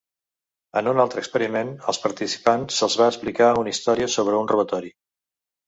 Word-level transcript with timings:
En 0.79 0.87
un 0.91 1.01
altre 1.03 1.21
experiment, 1.23 1.69
als 1.93 2.01
participants 2.07 2.79
s'els 2.81 2.97
va 3.03 3.11
explicar 3.15 3.53
una 3.63 3.77
història 3.77 4.11
sobre 4.17 4.43
un 4.43 4.53
robatori. 4.57 4.95